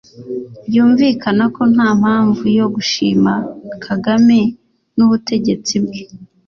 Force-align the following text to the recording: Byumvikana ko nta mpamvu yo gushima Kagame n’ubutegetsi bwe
Byumvikana 0.67 1.43
ko 1.55 1.61
nta 1.73 1.89
mpamvu 2.01 2.43
yo 2.57 2.65
gushima 2.75 3.33
Kagame 3.85 4.39
n’ubutegetsi 4.95 5.75
bwe 5.83 6.01